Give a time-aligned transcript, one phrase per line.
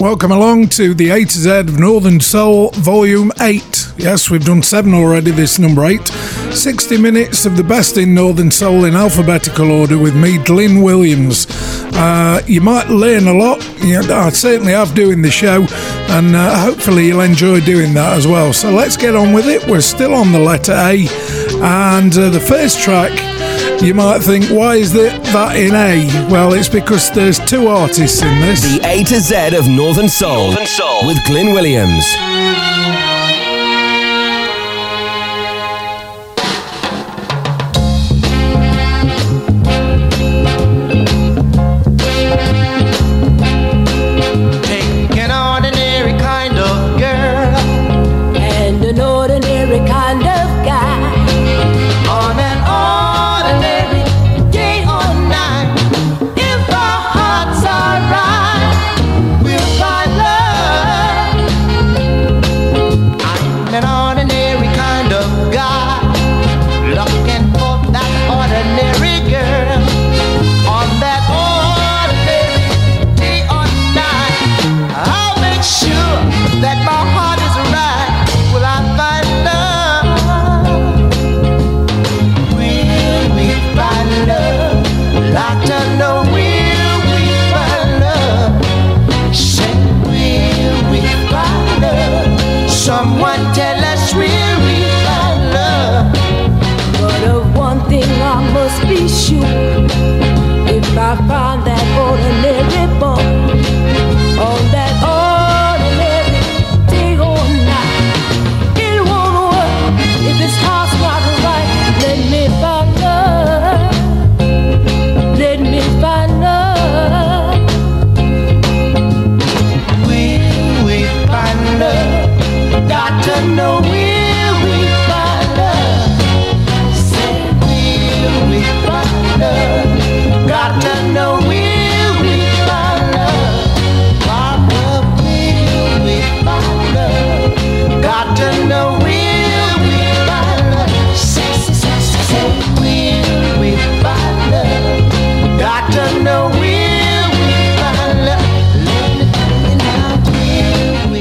[0.00, 3.92] Welcome along to the A to Z of Northern Soul Volume 8.
[3.98, 6.00] Yes, we've done seven already, this number 8.
[6.08, 11.46] 60 minutes of the best in Northern Soul in alphabetical order with me, Glyn Williams.
[11.92, 13.62] Uh, you might learn a lot.
[13.84, 15.66] You I certainly have doing the show,
[16.08, 18.54] and uh, hopefully you'll enjoy doing that as well.
[18.54, 19.68] So let's get on with it.
[19.68, 21.06] We're still on the letter A,
[21.60, 23.12] and uh, the first track
[23.82, 26.06] you might think, why is that, that in A?
[26.30, 28.62] Well, it's because there's two artists in this.
[28.62, 31.06] The A to Z of Northern Soul, Northern Soul.
[31.06, 32.04] with Glyn Williams.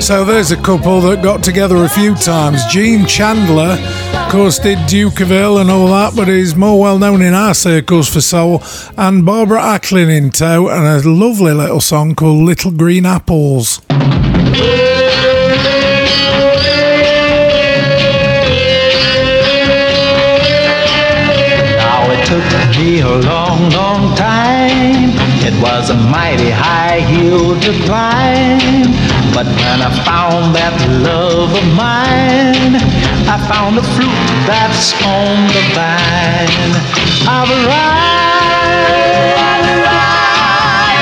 [0.09, 2.65] So there's a couple that got together a few times.
[2.65, 3.77] Gene Chandler,
[4.17, 7.35] of course, did Duke of Earl and all that, but he's more well known in
[7.35, 8.63] our circles for soul.
[8.97, 13.81] And Barbara Acklin in tow, and a lovely little song called Little Green Apples.
[13.87, 13.99] Now
[22.09, 25.11] it took me a long, long time.
[25.45, 29.18] It was a mighty high hill to climb.
[29.39, 32.75] But when I found that love of mine,
[33.23, 34.11] I found the fruit
[34.43, 36.75] that's on the vine.
[37.23, 38.19] I've arrived.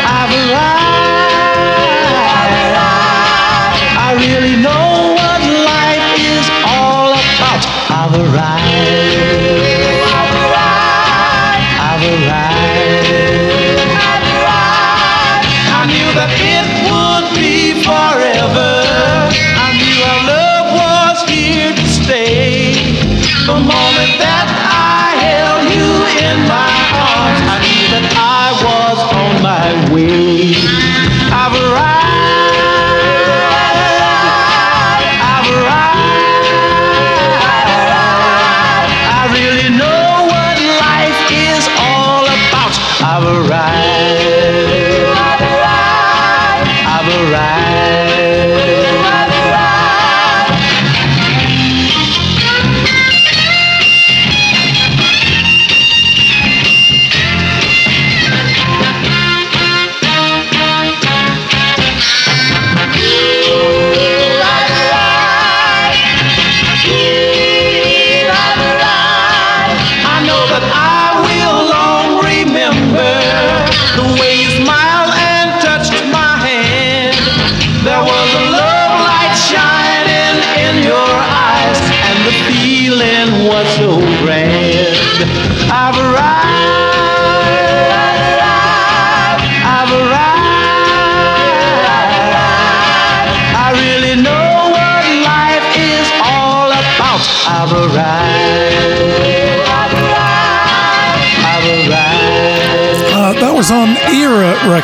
[0.06, 0.78] I've arrived.
[4.06, 7.66] I really know what life is all about.
[7.90, 8.57] I've arrived.
[29.90, 30.77] My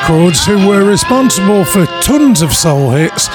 [0.04, 3.30] Records, who were responsible for tons of soul hits,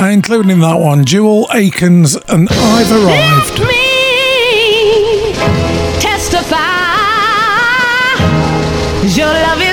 [0.00, 3.58] including that one, Jewel Akens and I've Arrived.
[3.58, 5.34] Help me
[6.00, 6.56] testify
[9.14, 9.65] your love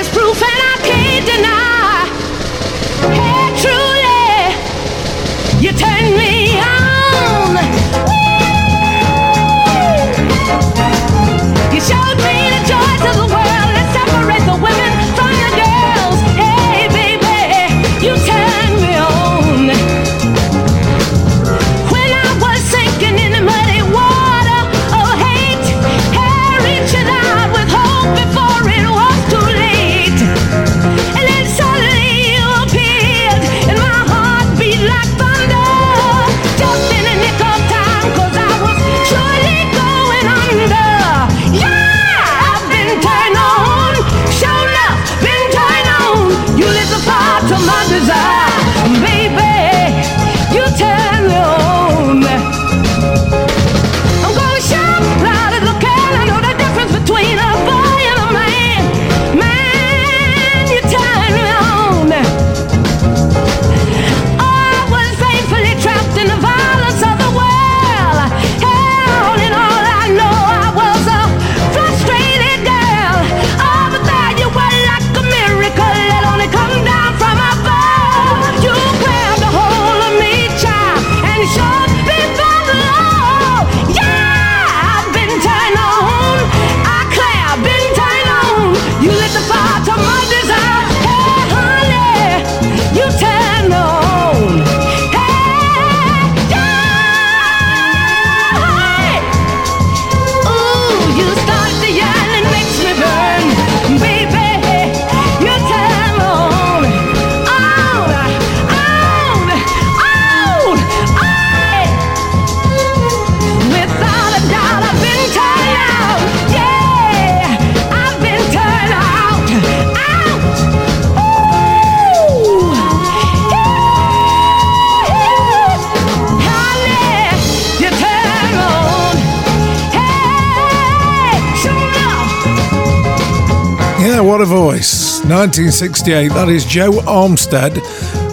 [135.44, 136.28] 1968.
[136.28, 137.76] That is Jo Armstead,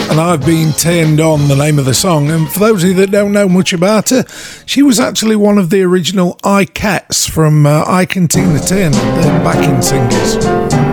[0.09, 2.29] and I've been turned on the name of the song.
[2.29, 4.23] And for those of you that don't know much about her,
[4.65, 9.41] she was actually one of the original Ikettes from uh, Ike and Tina Turner, the
[9.43, 10.90] backing singers.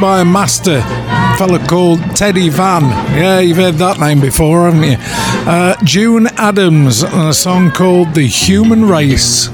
[0.00, 2.84] By a master, a fella called Teddy Vann.
[3.18, 4.96] Yeah, you've heard that name before, haven't you?
[5.00, 9.48] Uh, June Adams and a song called The Human Race.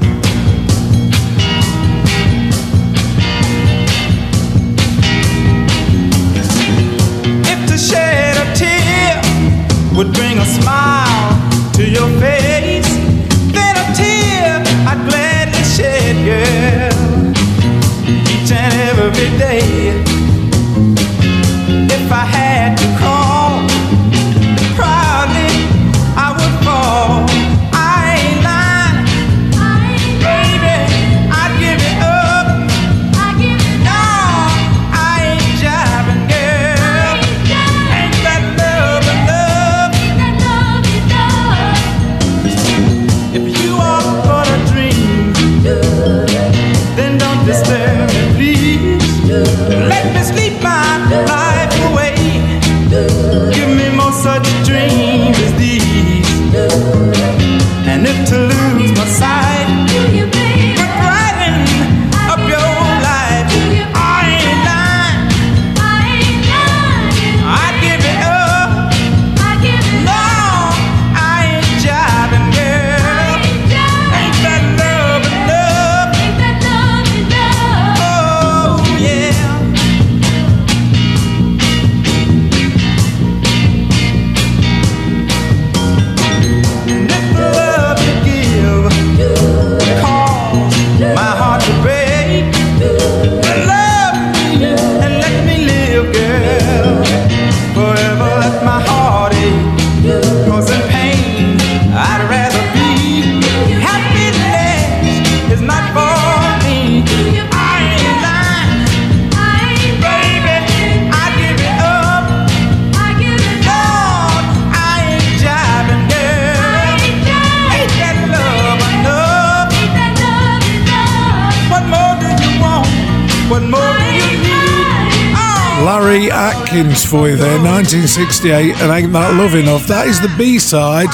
[127.85, 129.87] 1968, and Ain't That Love Enough.
[129.88, 131.11] That is the B side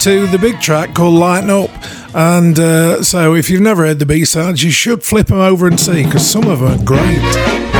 [0.00, 1.68] to the big track called Lighten Up.
[2.14, 5.66] And uh, so, if you've never heard the B sides, you should flip them over
[5.66, 7.75] and see because some of them are great.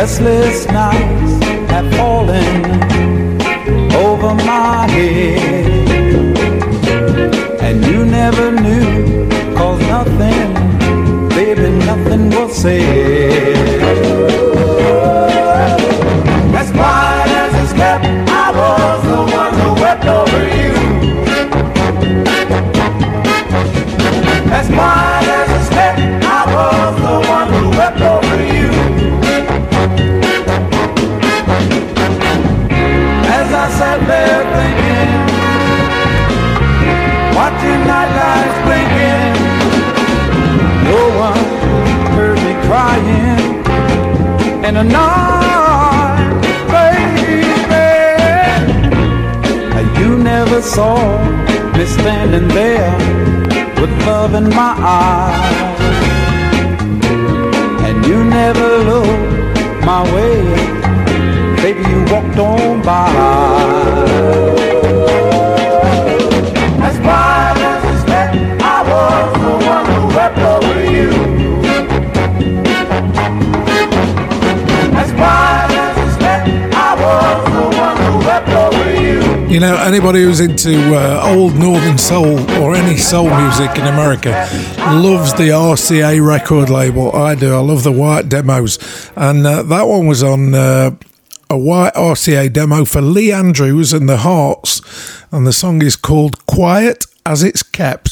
[0.00, 2.62] Restless nights have fallen
[4.06, 6.38] over my head,
[7.60, 10.54] and you never knew, cause nothing
[11.30, 12.97] baby, nothing was said.
[44.68, 46.40] In the night,
[46.74, 47.38] baby.
[50.00, 50.96] You never saw
[51.76, 52.92] me standing there
[53.80, 55.80] with love in my eyes,
[57.86, 60.36] and you never looked my way,
[61.62, 61.82] baby.
[61.90, 64.67] You walked on by.
[79.50, 79.60] You.
[79.60, 84.30] Know, anybody who's into uh, old Northern Soul or any soul music in America
[84.78, 87.14] loves the RCA record label.
[87.14, 87.54] I do.
[87.54, 88.78] I love the white demos.
[89.16, 90.96] And uh, that one was on uh,
[91.50, 94.82] a white RCA demo for Lee Andrews and the Hearts.
[95.32, 98.07] And the song is called Quiet as It's Kept.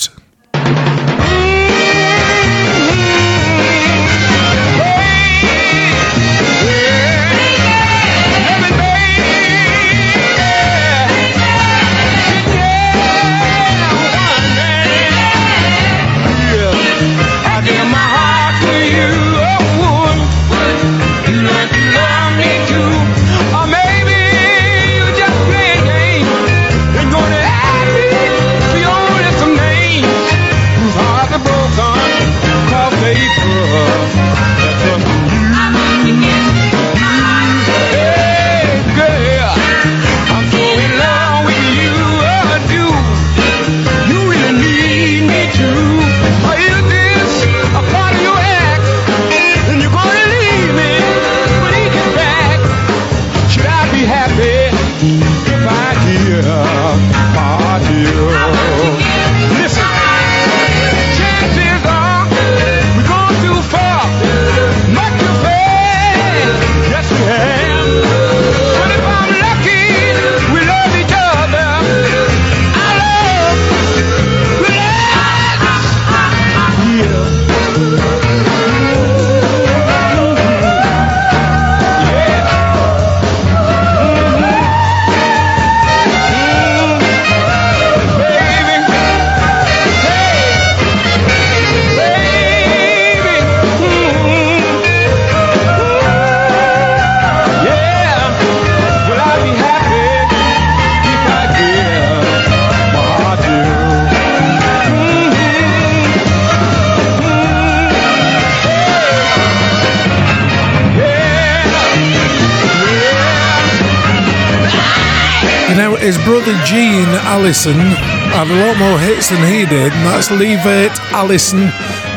[115.76, 120.30] Now, his brother Gene Allison had a lot more hits than he did, and that's
[120.30, 121.68] Levert Allison.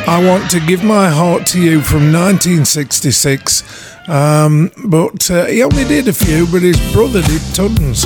[0.07, 4.07] I want to give my heart to you from 1966.
[4.07, 8.05] Um, but uh, he only did a few, but his brother did tons.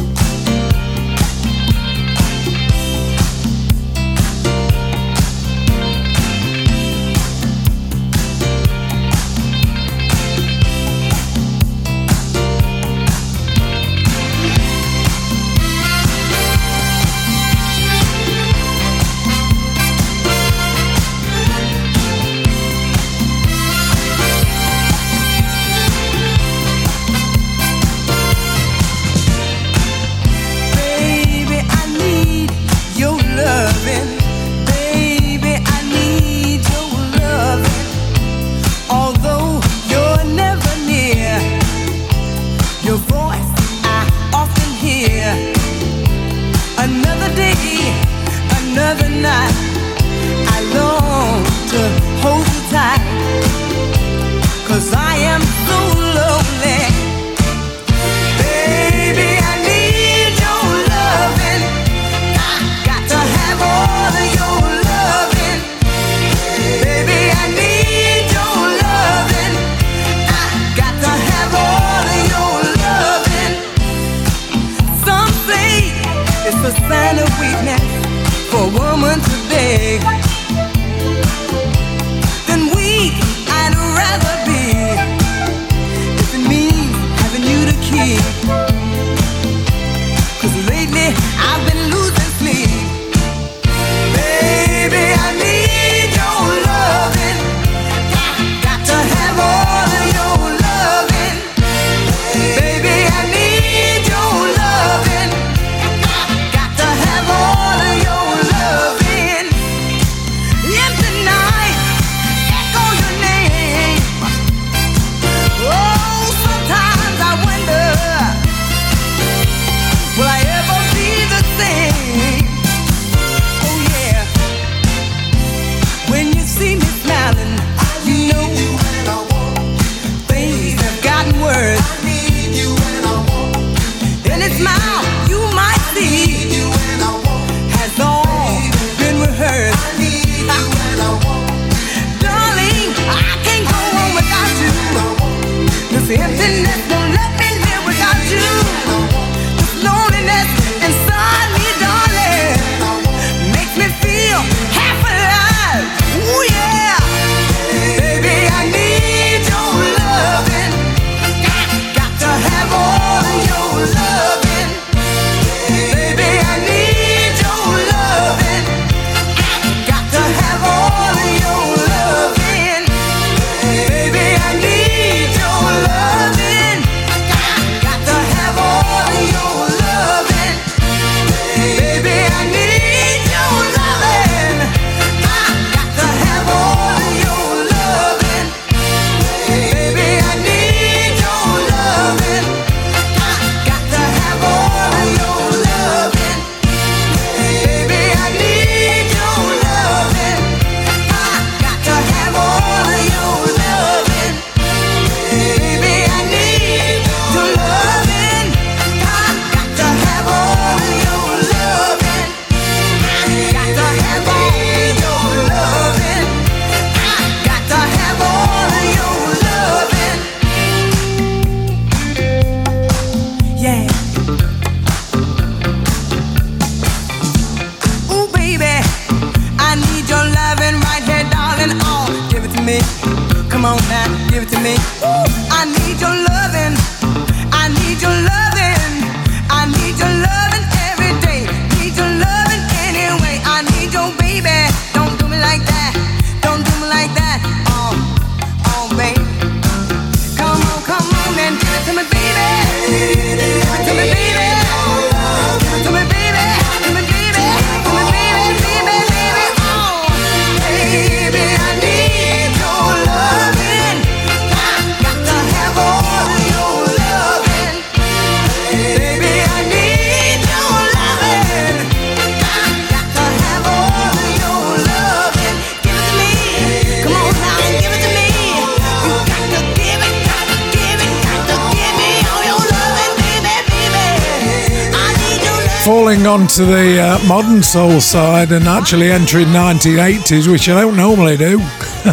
[286.34, 291.38] Falling onto the uh, modern soul side and actually entering 1980s, which I don't normally
[291.38, 291.58] do.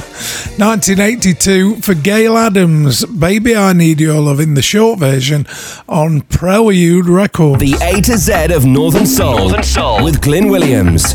[0.61, 5.47] 1982 for Gail Adams, Baby I Need Your Love in the short version
[5.89, 7.61] on Prelude Records.
[7.61, 10.05] The A to Z of Northern Soul, Northern Soul.
[10.05, 11.15] with Glyn Williams.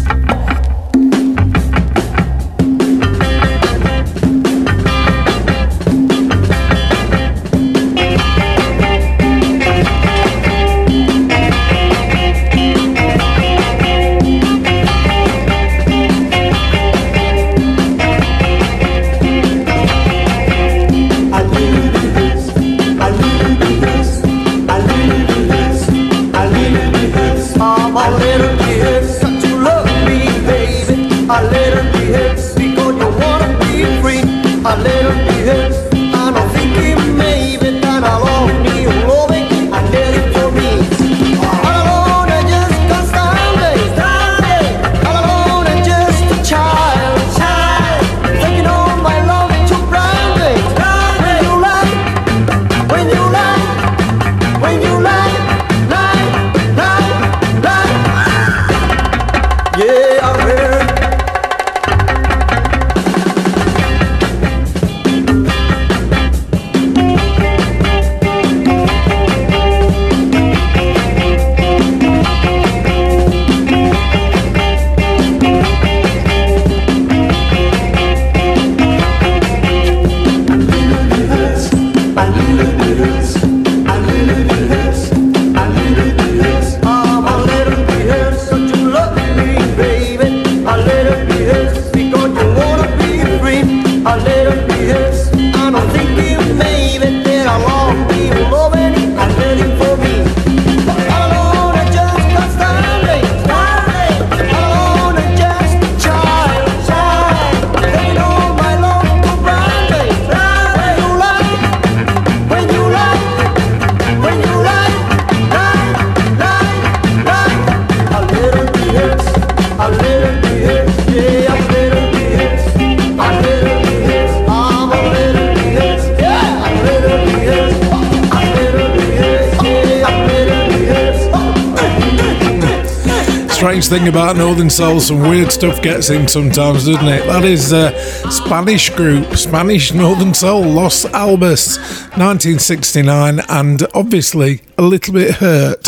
[133.66, 137.26] Thing about Northern Soul, some weird stuff gets in sometimes, doesn't it?
[137.26, 141.80] That is a uh, Spanish group, Spanish Northern Soul, Los Albas,
[142.16, 145.82] 1969, and obviously a little bit hurt.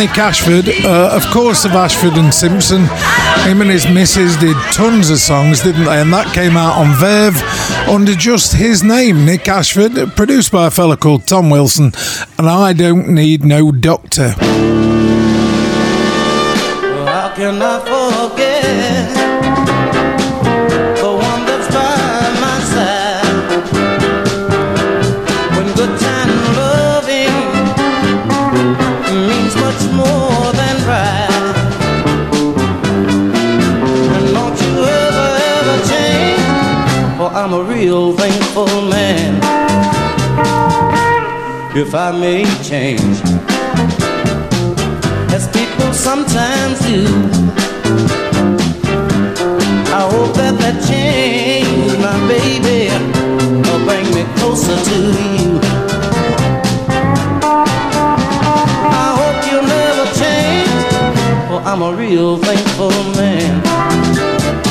[0.00, 2.86] Nick Ashford, uh, of course, of Ashford and Simpson.
[3.46, 6.00] Him and his missus did tons of songs, didn't they?
[6.00, 7.36] And that came out on Verve
[7.86, 11.92] under just his name, Nick Ashford, produced by a fella called Tom Wilson.
[12.38, 14.30] And I don't need no doctor.
[17.10, 17.99] How
[41.72, 43.20] If I may change
[45.32, 47.06] as people sometimes do.
[49.94, 52.90] I hope that that change, my baby,
[53.70, 54.96] will bring me closer to
[55.38, 55.60] you.
[59.02, 60.82] I hope you'll never change,
[61.48, 64.69] for I'm a real thankful man.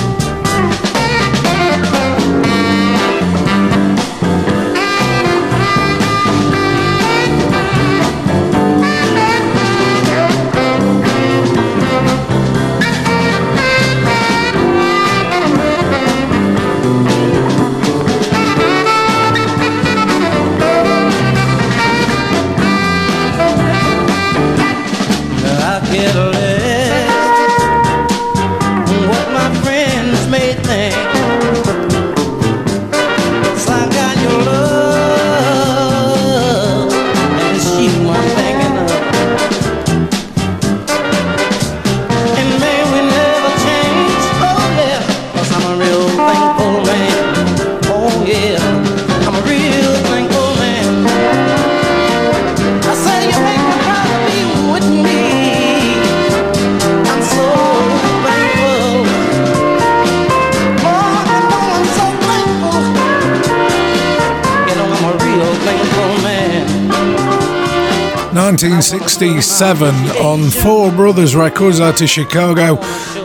[69.21, 72.75] 1967 on Four Brothers Records out of Chicago.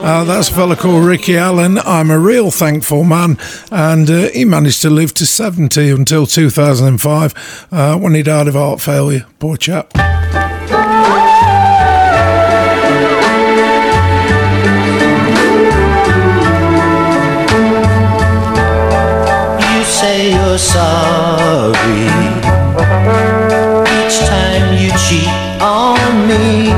[0.02, 1.78] Uh, that's a fella called Ricky Allen.
[1.78, 3.38] I'm a real thankful man,
[3.70, 8.54] and uh, he managed to live to 70 until 2005 uh, when he died of
[8.54, 9.24] heart failure.
[9.38, 9.92] Poor chap.
[19.62, 22.08] You say you're sorry
[24.04, 25.33] each time you cheat
[26.12, 26.70] me,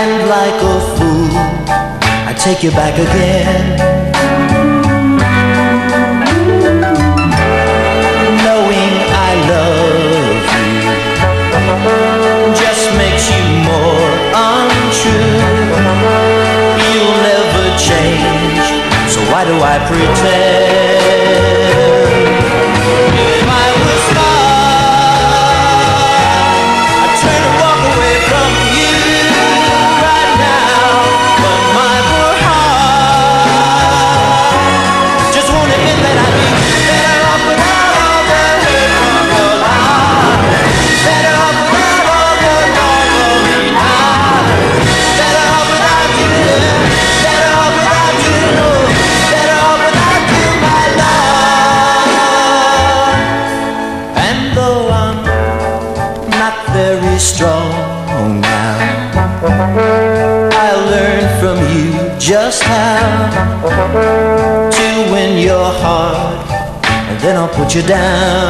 [0.00, 1.30] and like a fool,
[2.28, 3.78] I take you back again.
[8.44, 8.92] Knowing
[9.28, 9.86] I love
[11.86, 12.06] you
[12.54, 15.40] just makes you more untrue.
[16.90, 18.66] You'll never change,
[19.12, 20.45] so why do I pretend?
[67.66, 68.45] Put you down.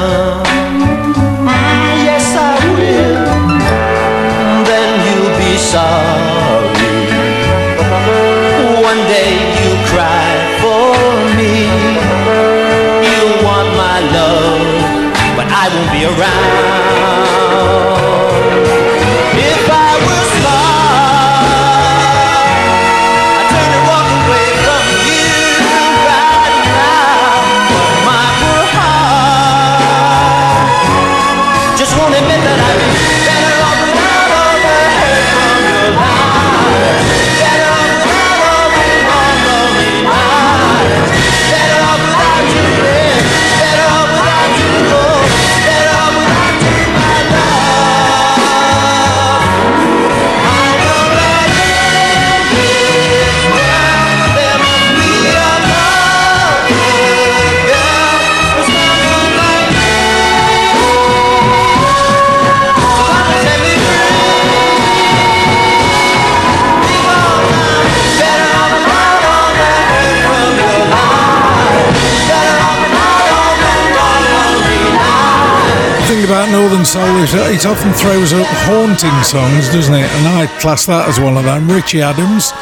[76.87, 80.09] Soul, it, often throws up haunting songs, doesn't it?
[80.09, 81.69] And I class that as one of them.
[81.69, 82.53] Richie Adams,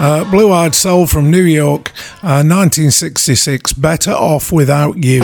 [0.00, 1.90] uh, Blue Eyed Soul from New York,
[2.22, 5.22] uh, 1966, Better Off Without You.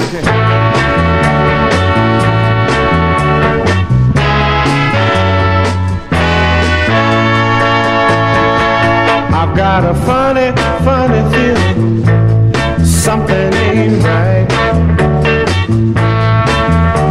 [9.33, 10.53] I've got a funny,
[10.85, 14.46] funny feeling something ain't right.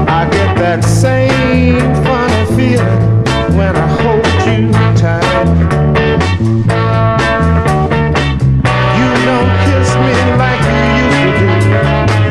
[0.08, 1.39] I get that same
[2.60, 3.00] feeling
[3.58, 4.60] when I hold you
[5.00, 5.24] tight.
[9.00, 11.82] You don't kiss me like you used to do.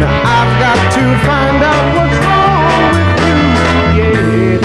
[0.03, 3.41] Now I've got to find out what's wrong with you,
[3.99, 4.61] yeah.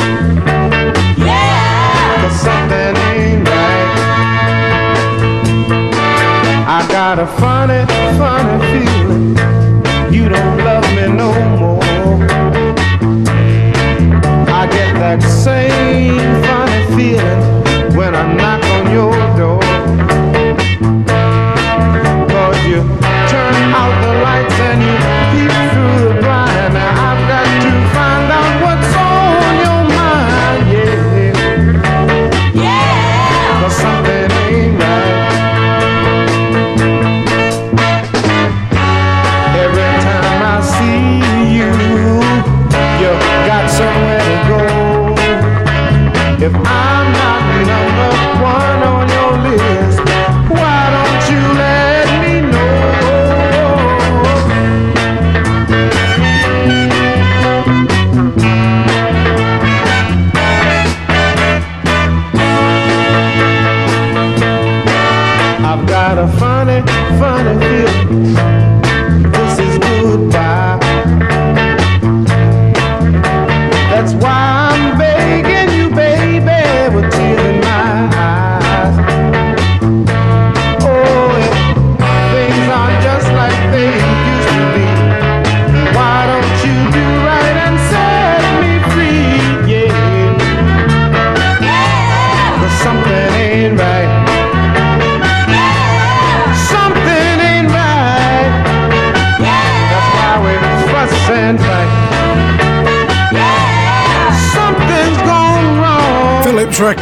[1.28, 2.20] Yeah.
[2.20, 3.90] 'Cause something ain't right.
[6.78, 7.93] I got a funny, funny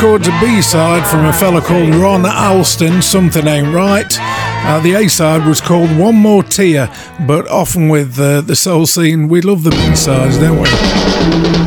[0.02, 4.12] records a B side from a fella called Ron Alston, Something Ain't Right.
[4.20, 6.92] Uh, the A side was called One More Tear,
[7.28, 11.61] but often with uh, the soul scene, we love the B sides, don't we?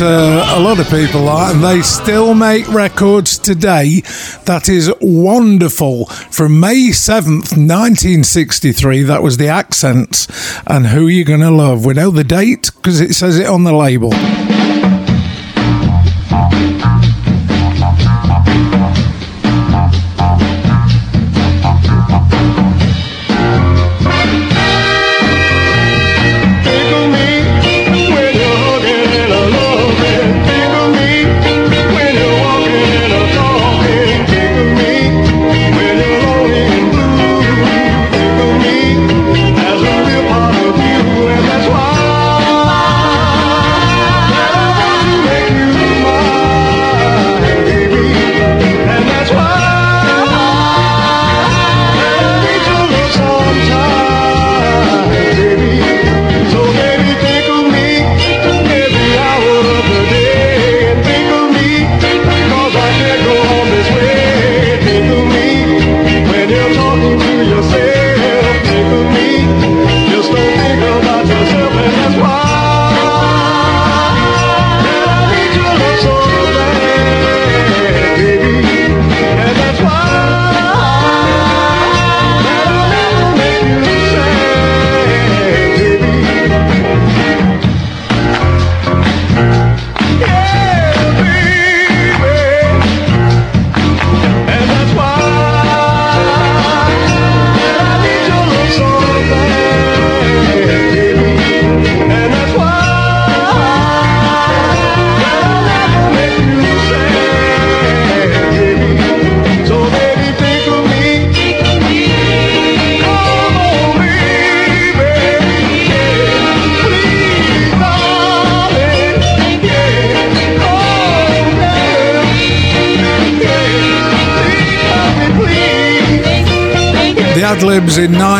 [0.00, 4.02] a lot of people are, and they still make records today.
[4.44, 6.06] That is wonderful.
[6.06, 10.28] From May 7th, 1963, that was the accents
[10.66, 11.84] and who you going to love.
[11.84, 14.12] We know the date because it says it on the label.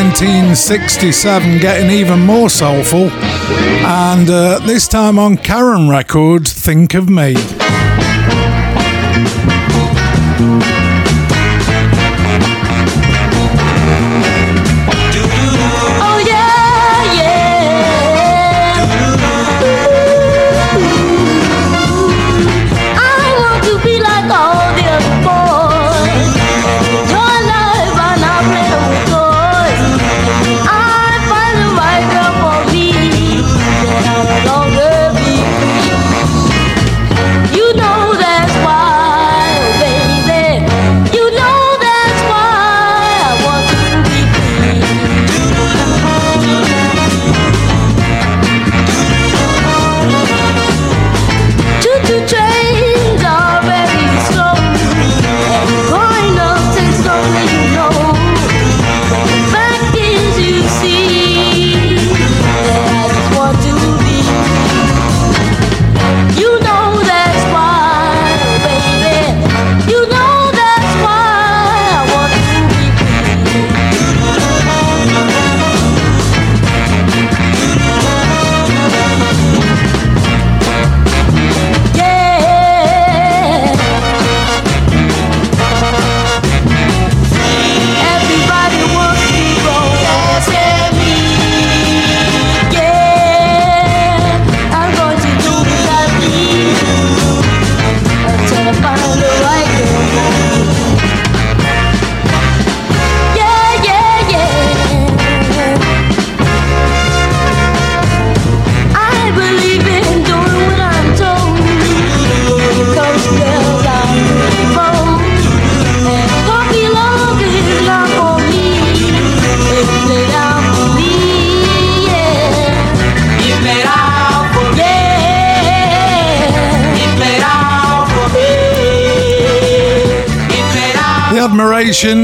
[0.08, 3.10] 1967, getting even more soulful.
[3.10, 7.34] And uh, this time on Karen Records, Think of Me.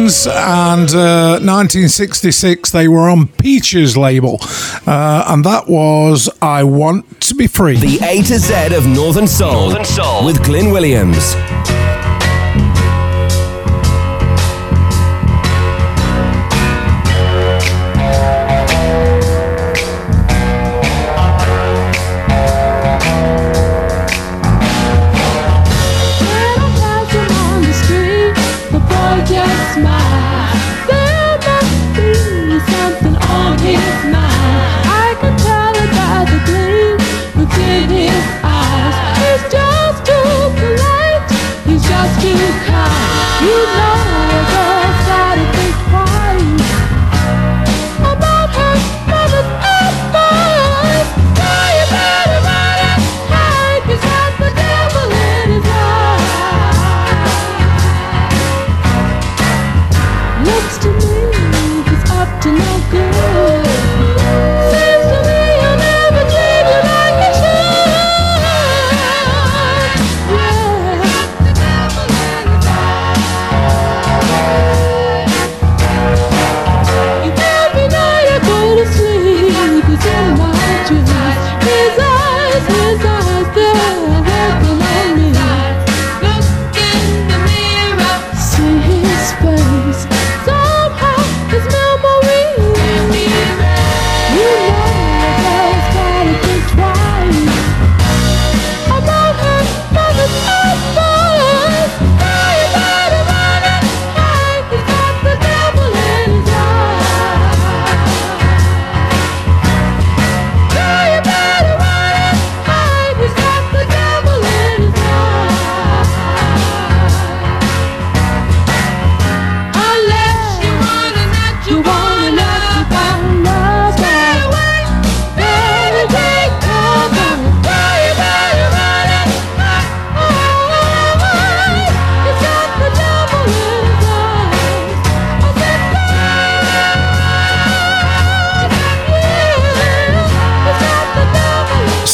[0.04, 4.38] And uh, 1966 they were on Peaches label,
[4.86, 7.76] uh, and that was I Want to Be Free.
[7.78, 10.26] The A to Z of Northern Soul, Northern Soul.
[10.26, 11.34] with Glyn Williams.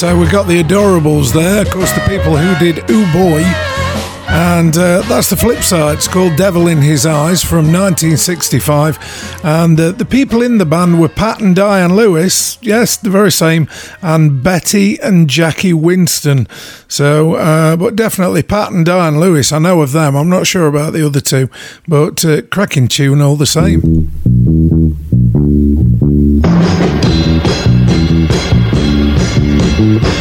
[0.01, 3.43] So we got the Adorables there, of course, the people who did Ooh Boy.
[4.31, 5.99] And uh, that's the flip side.
[5.99, 9.41] It's called Devil in His Eyes from 1965.
[9.45, 13.31] And uh, the people in the band were Pat and Diane Lewis, yes, the very
[13.31, 13.69] same,
[14.01, 16.49] and Betty and Jackie Winston.
[16.89, 20.17] So, uh, but definitely Pat and Diane Lewis, I know of them.
[20.17, 21.51] I'm not sure about the other two,
[21.87, 24.09] but uh, cracking tune all the same.
[29.81, 30.20] Get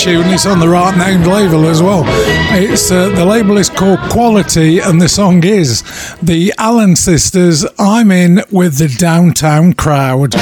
[0.00, 0.28] tune.
[0.28, 2.04] It's on the right named label as well.
[2.54, 5.82] It's uh, the label is called Quality, and the song is
[6.22, 7.66] the Allen Sisters.
[7.78, 10.34] I'm in with the downtown crowd.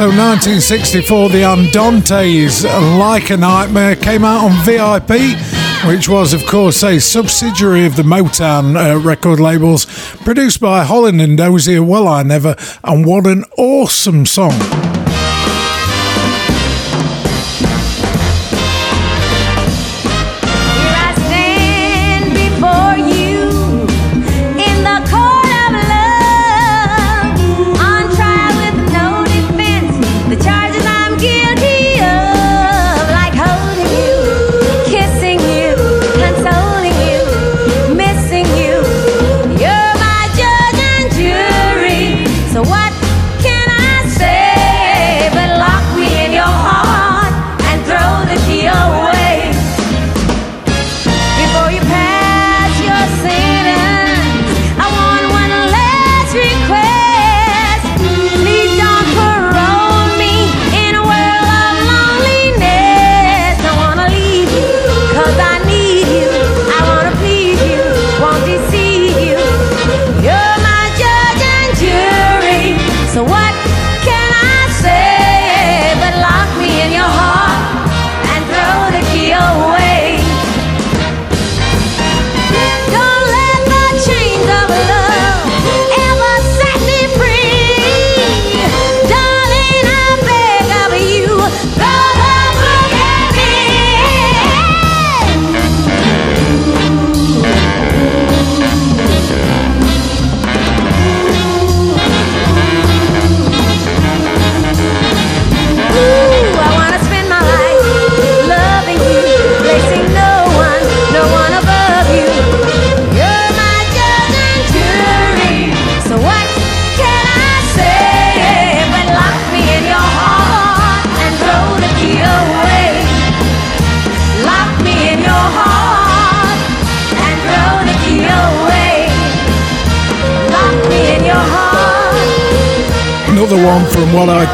[0.00, 2.64] So 1964, the Andantes,
[2.98, 5.36] Like a Nightmare, came out on VIP,
[5.86, 9.84] which was, of course, a subsidiary of the Motown uh, record labels,
[10.24, 11.82] produced by Holland and Dozier.
[11.82, 14.79] Well, I never, and what an awesome song!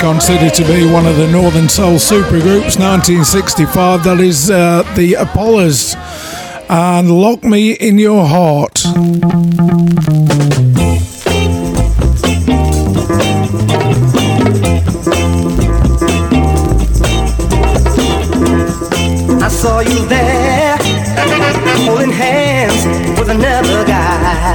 [0.00, 4.04] considered to be one of the Northern Soul supergroups, 1965.
[4.04, 5.94] That is uh, the Apollos
[6.68, 8.82] and Lock Me in Your Heart.
[19.42, 20.76] I saw you there,
[21.86, 24.54] holding hands with another guy.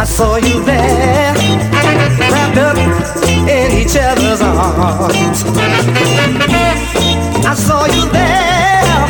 [0.00, 1.07] I saw you there
[3.88, 5.44] each other's arms.
[7.44, 9.06] I saw you there,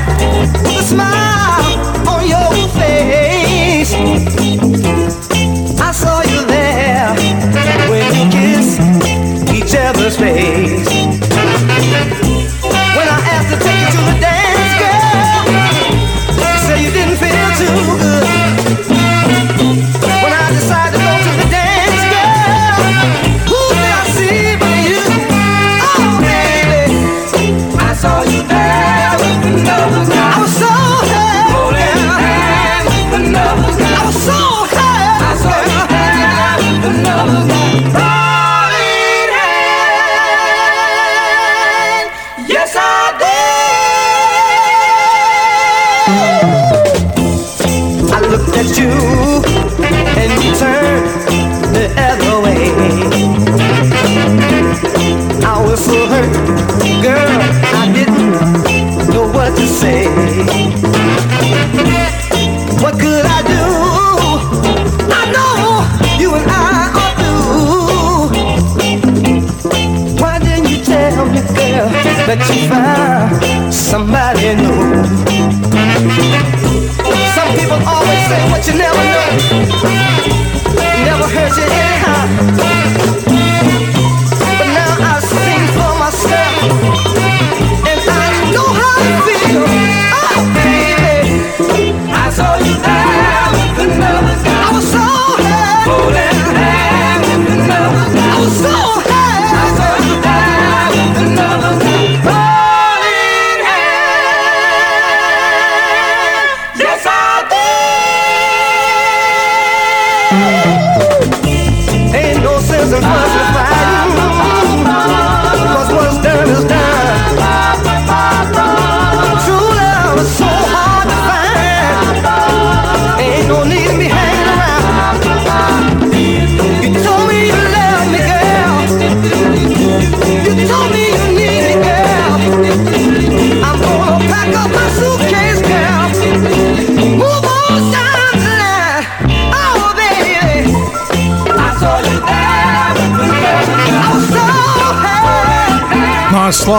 [0.62, 3.92] the smile on your face.
[5.80, 7.12] I saw you there
[7.90, 8.80] when you kissed
[9.52, 11.07] each other's face.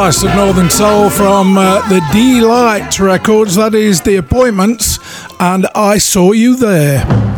[0.09, 3.53] Of Northern Soul from uh, the Delight Records.
[3.55, 4.97] That is The Appointments,
[5.39, 7.28] and I Saw You There.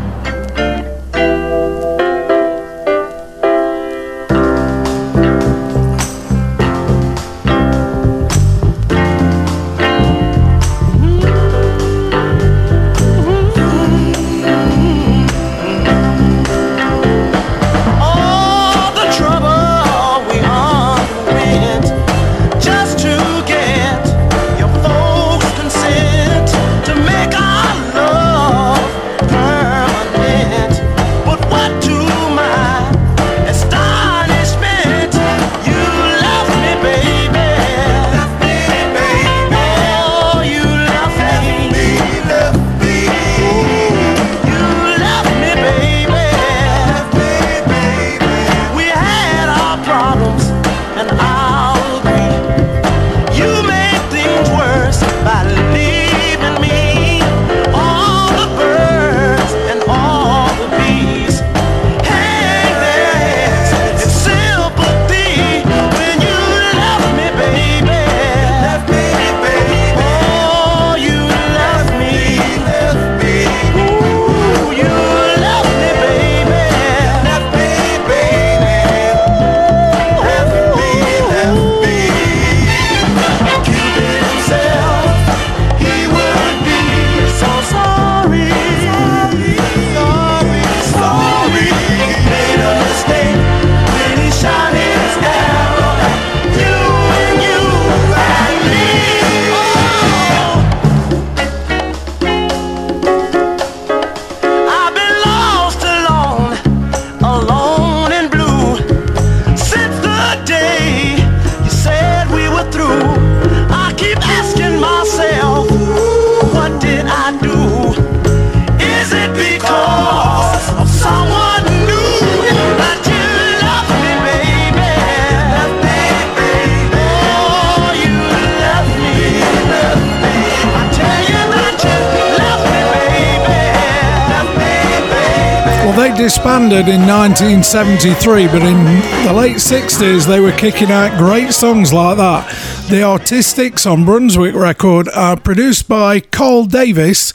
[136.21, 138.77] Disbanded in 1973, but in
[139.25, 142.47] the late 60s, they were kicking out great songs like that.
[142.91, 147.33] The Artistics on Brunswick record are produced by Carl Davis.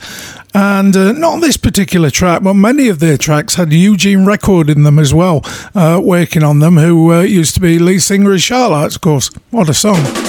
[0.55, 4.85] And uh, not this particular track, but many of their tracks had Eugene Record in
[4.85, 5.41] them as well,
[5.75, 9.31] uh, working on them, who uh, used to be lead singer of Chi-Lites, of course.
[9.51, 10.26] What a song.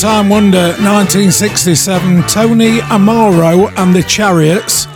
[0.00, 2.22] Time wonder, 1967.
[2.28, 4.86] Tony Amaro and the Chariots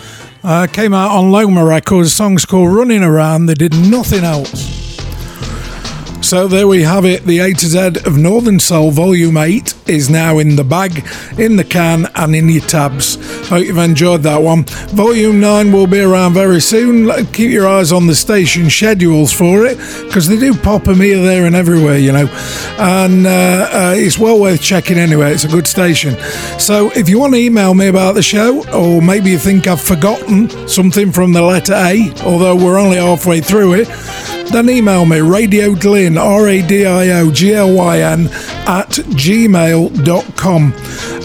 [0.45, 2.15] uh, came out on Loma Records.
[2.15, 3.47] Song's called Running Around.
[3.47, 4.83] They did nothing else.
[6.25, 7.25] So there we have it.
[7.25, 11.05] The A to Z of Northern Soul Volume 8 is now in the bag,
[11.37, 13.17] in the can, and in your tabs.
[13.53, 14.65] Hope you've enjoyed that one.
[14.97, 17.11] Volume 9 will be around very soon.
[17.35, 19.77] Keep your eyes on the station schedules for it
[20.07, 22.29] because they do pop them here, there, and everywhere, you know.
[22.79, 25.35] And uh, uh, it's well worth checking anyway.
[25.35, 26.19] It's a good station.
[26.59, 29.83] So if you want to email me about the show, or maybe you think I've
[29.83, 33.89] forgotten something from the letter A, although we're only halfway through it,
[34.51, 38.27] then email me Radio Glyn, R A D I O G L Y N,
[38.67, 40.73] at gmail.com.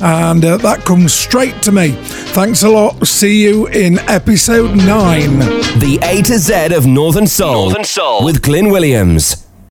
[0.03, 1.91] And uh, that comes straight to me.
[1.91, 3.07] Thanks a lot.
[3.07, 5.39] See you in episode 9.
[5.79, 7.65] The A to Z of Northern Soul.
[7.69, 8.23] Northern Soul.
[8.23, 9.46] With Glyn Williams.